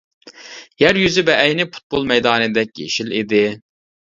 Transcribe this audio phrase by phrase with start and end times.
[0.83, 3.45] يەر يۈزى بەئەينى پۇتبول مەيدانىدەك يېشىل ئىدى.